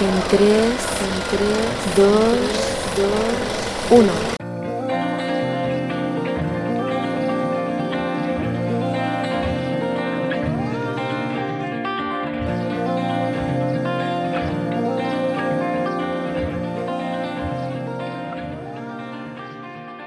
[0.00, 2.08] En 3, en 3, 2,
[3.90, 4.12] 2, 1.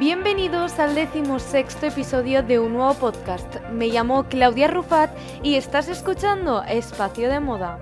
[0.00, 3.60] Bienvenidos al decimosexto episodio de un nuevo podcast.
[3.70, 5.10] Me llamo Claudia Rufat
[5.44, 7.78] y estás escuchando Espacio de Moda.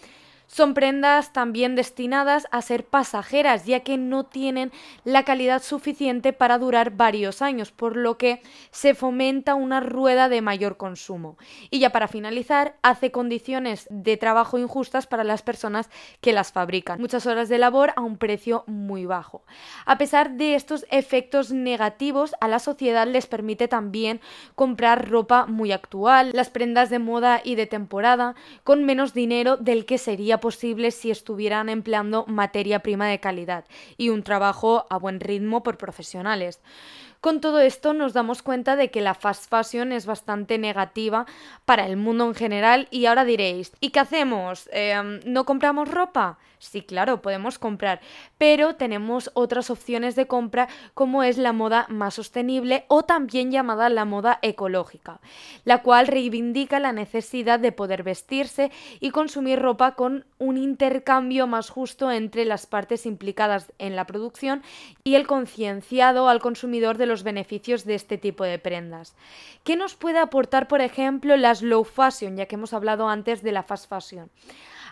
[0.53, 4.73] Son prendas también destinadas a ser pasajeras, ya que no tienen
[5.05, 10.41] la calidad suficiente para durar varios años, por lo que se fomenta una rueda de
[10.41, 11.37] mayor consumo.
[11.69, 15.89] Y ya para finalizar, hace condiciones de trabajo injustas para las personas
[16.19, 16.99] que las fabrican.
[16.99, 19.45] Muchas horas de labor a un precio muy bajo.
[19.85, 24.19] A pesar de estos efectos negativos, a la sociedad les permite también
[24.55, 28.35] comprar ropa muy actual, las prendas de moda y de temporada,
[28.65, 33.63] con menos dinero del que sería posible si estuvieran empleando materia prima de calidad
[33.95, 36.59] y un trabajo a buen ritmo por profesionales.
[37.21, 41.27] Con todo esto nos damos cuenta de que la fast fashion es bastante negativa
[41.65, 44.67] para el mundo en general y ahora diréis, ¿y qué hacemos?
[44.73, 46.39] Em, ¿No compramos ropa?
[46.61, 48.01] Sí, claro, podemos comprar,
[48.37, 53.89] pero tenemos otras opciones de compra como es la moda más sostenible o también llamada
[53.89, 55.21] la moda ecológica,
[55.65, 61.71] la cual reivindica la necesidad de poder vestirse y consumir ropa con un intercambio más
[61.71, 64.61] justo entre las partes implicadas en la producción
[65.03, 69.15] y el concienciado al consumidor de los beneficios de este tipo de prendas.
[69.63, 73.51] ¿Qué nos puede aportar, por ejemplo, la slow fashion, ya que hemos hablado antes de
[73.51, 74.31] la fast fashion?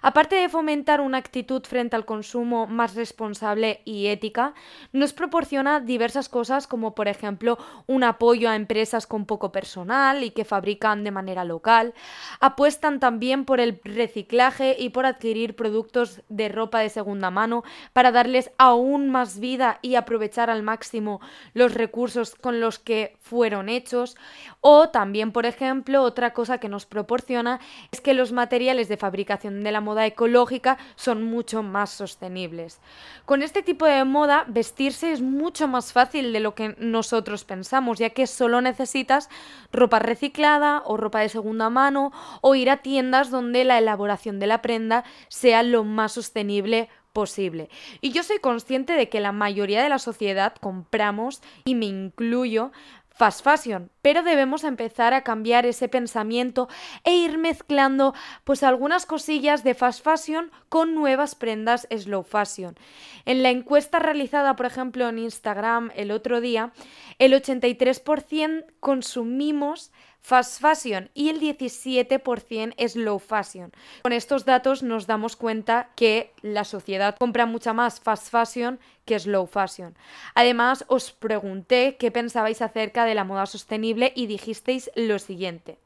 [0.01, 4.53] Aparte de fomentar una actitud frente al consumo más responsable y ética,
[4.93, 7.57] nos proporciona diversas cosas como por ejemplo
[7.87, 11.93] un apoyo a empresas con poco personal y que fabrican de manera local,
[12.39, 17.63] apuestan también por el reciclaje y por adquirir productos de ropa de segunda mano
[17.93, 21.19] para darles aún más vida y aprovechar al máximo
[21.53, 24.15] los recursos con los que fueron hechos,
[24.61, 27.59] o también por ejemplo otra cosa que nos proporciona
[27.91, 32.79] es que los materiales de fabricación de la moda ecológica son mucho más sostenibles.
[33.25, 37.97] Con este tipo de moda, vestirse es mucho más fácil de lo que nosotros pensamos,
[37.97, 39.29] ya que solo necesitas
[39.71, 44.45] ropa reciclada o ropa de segunda mano o ir a tiendas donde la elaboración de
[44.45, 47.69] la prenda sea lo más sostenible posible.
[48.01, 52.71] Y yo soy consciente de que la mayoría de la sociedad compramos, y me incluyo,
[53.19, 56.69] fast fashion, pero debemos empezar a cambiar ese pensamiento
[57.03, 62.77] e ir mezclando pues algunas cosillas de fast fashion con nuevas prendas slow fashion.
[63.25, 66.71] En la encuesta realizada, por ejemplo, en Instagram el otro día,
[67.19, 73.71] el 83% consumimos fast fashion y el 17% es low fashion.
[74.03, 79.19] Con estos datos nos damos cuenta que la sociedad compra mucha más fast fashion que
[79.19, 79.95] slow fashion.
[80.35, 85.79] Además, os pregunté qué pensabais acerca de la moda sostenible y dijisteis lo siguiente.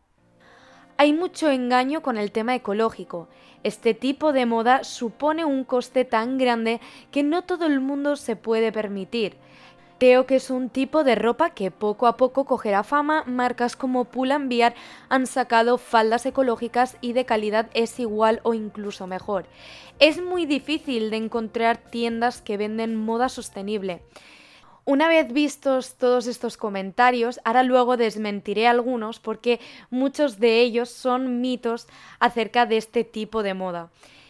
[0.97, 3.27] Hay mucho engaño con el tema ecológico.
[3.63, 6.81] Este tipo de moda supone un coste tan grande
[7.11, 9.37] que no todo el mundo se puede permitir.
[10.03, 13.23] Creo que es un tipo de ropa que poco a poco cogerá fama.
[13.25, 14.75] Marcas como Pull&Bear
[15.07, 19.45] han sacado faldas ecológicas y de calidad es igual o incluso mejor.
[19.99, 24.01] Es muy difícil de encontrar tiendas que venden moda sostenible.
[24.83, 31.39] Una vez vistos todos estos comentarios, ahora luego desmentiré algunos porque muchos de ellos son
[31.39, 31.87] mitos
[32.19, 33.89] acerca de este tipo de moda.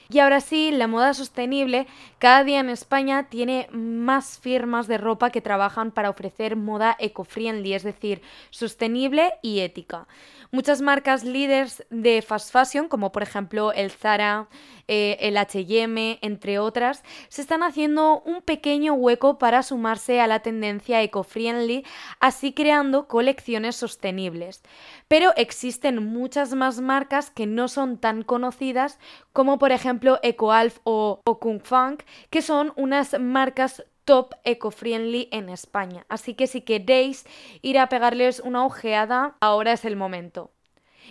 [0.09, 1.87] Y ahora sí, la moda sostenible,
[2.19, 7.73] cada día en España tiene más firmas de ropa que trabajan para ofrecer moda eco-friendly,
[7.73, 10.07] es decir, sostenible y ética.
[10.51, 14.47] Muchas marcas líderes de fast fashion, como por ejemplo el Zara,
[14.87, 20.41] eh, el HM, entre otras, se están haciendo un pequeño hueco para sumarse a la
[20.41, 21.83] tendencia eco-friendly,
[22.19, 24.61] así creando colecciones sostenibles.
[25.07, 28.99] Pero existen muchas más marcas que no son tan conocidas,
[29.31, 32.01] como por ejemplo EcoAlf o, Kung Funk,
[32.31, 36.03] que son unas marcas top eco-friendly en España.
[36.09, 37.25] Así que si queréis
[37.61, 40.49] ir a pegarles una ojeada, ahora es el momento.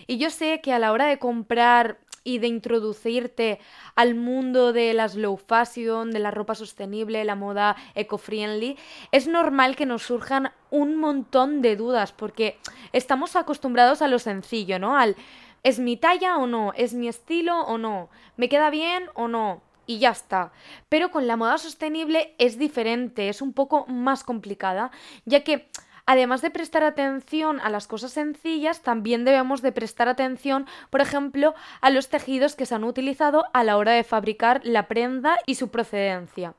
[0.08, 3.60] Y yo sé que a la hora de comprar y de introducirte
[3.94, 8.76] al mundo de la slow fashion, de la ropa sostenible, la moda eco-friendly,
[9.12, 12.58] es normal que nos surjan un montón de dudas porque
[12.92, 14.98] estamos acostumbrados a lo sencillo, ¿no?
[14.98, 15.16] Al
[15.62, 16.72] ¿es mi talla o no?
[16.76, 18.08] ¿Es mi estilo o no?
[18.36, 19.62] ¿Me queda bien o no?
[19.86, 20.52] y ya está.
[20.88, 24.90] Pero con la moda sostenible es diferente, es un poco más complicada,
[25.24, 25.68] ya que
[26.04, 31.54] Además de prestar atención a las cosas sencillas, también debemos de prestar atención, por ejemplo,
[31.80, 35.54] a los tejidos que se han utilizado a la hora de fabricar la prenda y
[35.54, 36.54] su procedencia.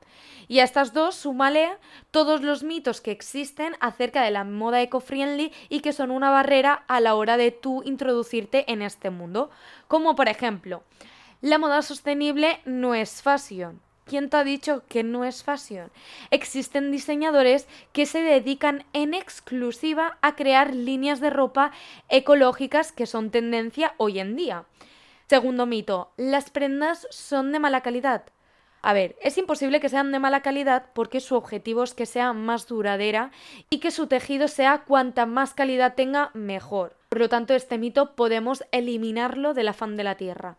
[0.48, 1.76] Y a estas dos súmale
[2.10, 6.84] todos los mitos que existen acerca de la moda eco-friendly y que son una barrera
[6.88, 9.50] a la hora de tú introducirte en este mundo.
[9.88, 10.82] Como por ejemplo,
[11.42, 13.80] la moda sostenible no es fashion.
[14.04, 15.90] ¿Quién te ha dicho que no es fashion?
[16.30, 21.72] Existen diseñadores que se dedican en exclusiva a crear líneas de ropa
[22.08, 24.64] ecológicas que son tendencia hoy en día.
[25.28, 28.24] Segundo mito, las prendas son de mala calidad.
[28.82, 32.34] A ver, es imposible que sean de mala calidad porque su objetivo es que sea
[32.34, 33.30] más duradera
[33.70, 36.94] y que su tejido sea cuanta más calidad tenga, mejor.
[37.08, 40.58] Por lo tanto, este mito podemos eliminarlo del afán de la tierra.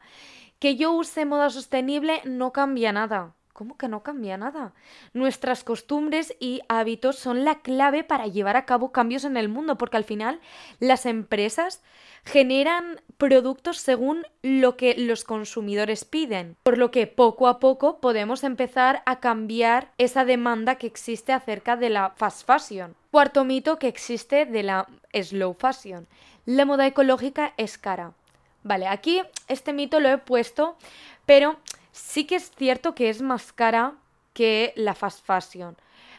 [0.58, 3.36] Que yo use moda sostenible no cambia nada.
[3.56, 4.74] ¿Cómo que no cambia nada?
[5.14, 9.78] Nuestras costumbres y hábitos son la clave para llevar a cabo cambios en el mundo,
[9.78, 10.42] porque al final
[10.82, 11.82] las empresas
[12.26, 18.44] generan productos según lo que los consumidores piden, por lo que poco a poco podemos
[18.44, 22.94] empezar a cambiar esa demanda que existe acerca de la fast fashion.
[23.10, 26.10] Cuarto mito que existe de la slow fashion.
[26.46, 28.12] La moda ecológica es cara.
[28.64, 30.76] Vale, aquí este mito lo he puesto,
[31.26, 31.58] pero
[31.96, 33.94] sí que es cierto que es más cara
[34.34, 35.78] que la fast fashion,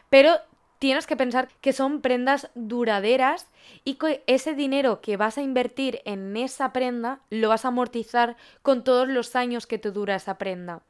[0.09, 0.33] pero
[0.78, 3.47] tienes que pensar que son prendas duraderas
[3.85, 8.37] y que ese dinero que vas a invertir en esa prenda lo vas a amortizar
[8.62, 10.83] con todos los años que te dura esa prenda.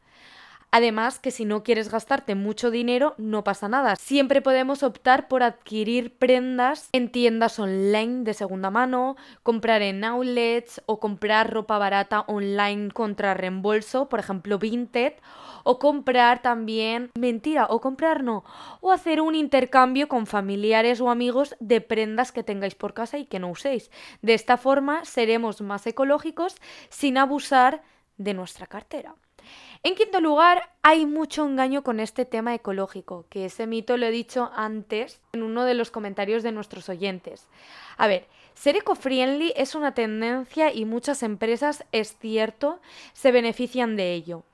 [0.77, 3.97] Además, que si no quieres gastarte mucho dinero, no pasa nada.
[3.97, 10.83] Siempre podemos optar por adquirir prendas en tiendas online de segunda mano, comprar en outlets
[10.85, 15.15] o comprar ropa barata online contra reembolso, por ejemplo, Vinted,
[15.65, 18.45] o comprar también, mentira, o comprar no,
[18.83, 23.25] o hacer un intercambio con familiares o amigos de prendas que tengáis por casa y
[23.25, 23.91] que no uséis.
[24.21, 26.55] De esta forma seremos más ecológicos
[26.91, 27.83] sin abusar
[28.19, 29.15] de nuestra cartera.
[29.83, 34.11] En quinto lugar, hay mucho engaño con este tema ecológico, que ese mito lo he
[34.11, 37.49] dicho antes en uno de los comentarios de nuestros oyentes.
[37.97, 42.81] A ver, ser eco-friendly es una tendencia y muchas empresas, es cierto,
[43.13, 44.45] se benefician de ello.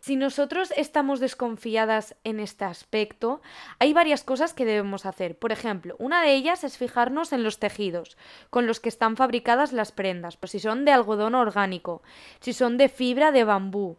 [0.00, 3.42] Si nosotros estamos desconfiadas en este aspecto,
[3.80, 5.36] hay varias cosas que debemos hacer.
[5.36, 8.16] Por ejemplo, una de ellas es fijarnos en los tejidos
[8.48, 12.02] con los que están fabricadas las prendas, pues si son de algodón orgánico,
[12.40, 13.98] si son de fibra de bambú,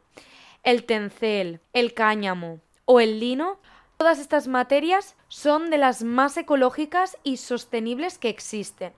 [0.64, 3.60] el tencel, el cáñamo o el lino,
[3.98, 8.94] todas estas materias son de las más ecológicas y sostenibles que existen.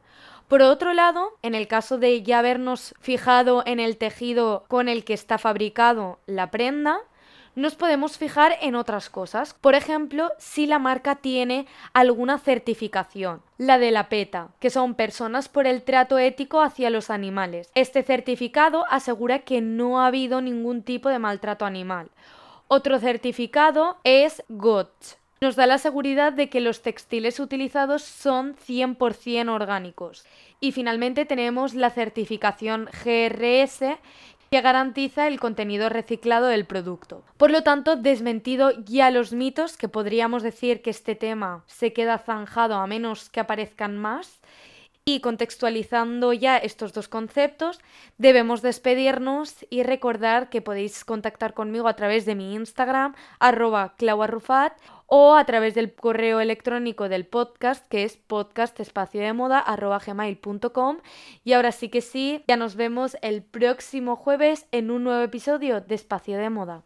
[0.48, 5.06] Por otro lado, en el caso de ya habernos fijado en el tejido con el
[5.06, 7.00] que está fabricado la prenda,
[7.55, 9.53] nos podemos fijar en otras cosas.
[9.53, 15.50] Por ejemplo, si la marca tiene alguna certificación, la de la PETA, que son personas
[15.50, 17.70] por el trato ético hacia los animales.
[17.75, 22.10] Este certificado asegura que no ha habido ningún tipo de maltrato animal.
[22.67, 25.17] Otro certificado es GOTS.
[25.41, 30.24] Nos da la seguridad de que los textiles utilizados son 100% orgánicos.
[30.60, 33.98] Y finalmente tenemos la certificación GRS,
[34.51, 37.24] que garantiza el contenido reciclado del producto.
[37.38, 42.17] Por lo tanto, desmentido ya los mitos, que podríamos decir que este tema se queda
[42.17, 44.41] zanjado a menos que aparezcan más,
[45.05, 47.79] y contextualizando ya estos dos conceptos,
[48.17, 54.74] debemos despedirnos y recordar que podéis contactar conmigo a través de mi Instagram, arroba clauarrufat,
[55.13, 61.00] o a través del correo electrónico del podcast, que es podcastespaciodemoda.gmail.com.
[61.44, 65.82] Y ahora sí que sí, ya nos vemos el próximo jueves en un nuevo episodio
[65.82, 66.86] de Espacio de Moda.